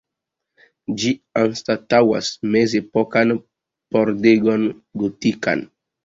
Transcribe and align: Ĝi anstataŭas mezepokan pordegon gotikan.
Ĝi 1.01 1.09
anstataŭas 1.41 2.29
mezepokan 2.55 3.33
pordegon 3.97 4.65
gotikan. 5.03 5.63